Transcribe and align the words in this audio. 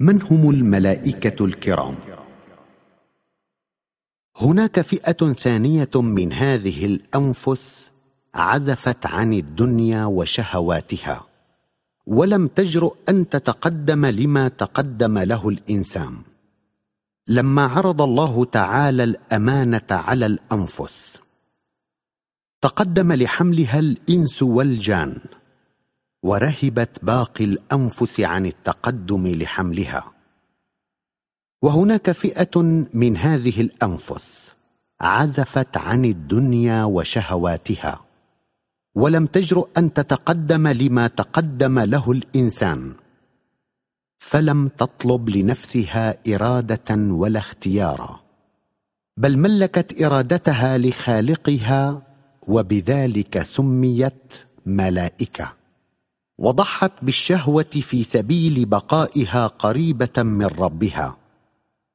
من 0.00 0.22
هم 0.22 0.50
الملائكة 0.50 1.44
الكرام؟ 1.44 1.94
هناك 4.36 4.80
فئة 4.80 5.32
ثانية 5.32 5.90
من 5.94 6.32
هذه 6.32 6.86
الأنفس 6.86 7.90
عزفت 8.34 9.06
عن 9.06 9.32
الدنيا 9.32 10.04
وشهواتها 10.04 11.26
ولم 12.06 12.46
تجرؤ 12.46 12.96
أن 13.08 13.28
تتقدم 13.28 14.06
لما 14.06 14.48
تقدم 14.48 15.18
له 15.18 15.48
الإنسان. 15.48 16.22
لما 17.28 17.62
عرض 17.66 18.02
الله 18.02 18.44
تعالى 18.44 19.04
الأمانة 19.04 19.90
على 19.90 20.26
الأنفس 20.26 21.20
تقدم 22.60 23.12
لحملها 23.12 23.78
الإنس 23.78 24.42
والجان. 24.42 25.20
ورهبت 26.24 27.04
باقي 27.04 27.44
الأنفس 27.44 28.20
عن 28.20 28.46
التقدم 28.46 29.26
لحملها. 29.26 30.14
وهناك 31.62 32.10
فئة 32.10 32.60
من 32.94 33.16
هذه 33.16 33.60
الأنفس 33.60 34.54
عزفت 35.00 35.76
عن 35.76 36.04
الدنيا 36.04 36.84
وشهواتها 36.84 38.04
ولم 38.94 39.26
تجرؤ 39.26 39.68
أن 39.78 39.92
تتقدم 39.92 40.68
لما 40.68 41.06
تقدم 41.06 41.78
له 41.78 42.12
الإنسان 42.12 42.94
فلم 44.18 44.68
تطلب 44.68 45.28
لنفسها 45.28 46.34
إرادة 46.34 46.90
ولا 46.90 47.38
اختيارا 47.38 48.20
بل 49.16 49.38
ملكت 49.38 50.02
إرادتها 50.02 50.78
لخالقها 50.78 52.02
وبذلك 52.48 53.42
سميت 53.42 54.32
ملائكة. 54.66 55.63
وضحت 56.44 56.92
بالشهوة 57.02 57.62
في 57.62 58.02
سبيل 58.04 58.66
بقائها 58.66 59.46
قريبة 59.46 60.22
من 60.22 60.46
ربها 60.46 61.16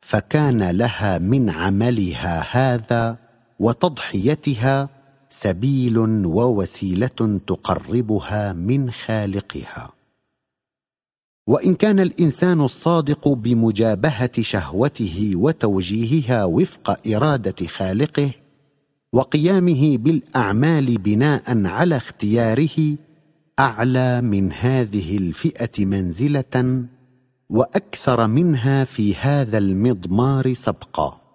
فكان 0.01 0.69
لها 0.69 1.17
من 1.17 1.49
عملها 1.49 2.45
هذا 2.51 3.17
وتضحيتها 3.59 4.89
سبيل 5.29 5.97
ووسيلة 6.25 7.39
تقربها 7.47 8.53
من 8.53 8.91
خالقها. 8.91 9.91
وإن 11.47 11.75
كان 11.75 11.99
الإنسان 11.99 12.61
الصادق 12.61 13.27
بمجابهة 13.27 14.41
شهوته 14.41 15.31
وتوجيهها 15.35 16.45
وفق 16.45 17.07
إرادة 17.07 17.67
خالقه 17.67 18.31
وقيامه 19.13 19.97
بالأعمال 19.97 20.97
بناء 20.97 21.65
على 21.65 21.97
اختياره 21.97 22.97
أعلى 23.59 24.21
من 24.21 24.51
هذه 24.51 25.17
الفئة 25.17 25.85
منزلة 25.85 26.85
وأكثر 27.49 28.27
منها 28.27 28.83
في 28.83 29.15
هذا 29.15 29.57
المضمار 29.57 30.53
سبقا. 30.53 31.28